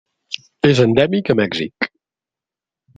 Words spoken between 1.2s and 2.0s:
a Mèxic.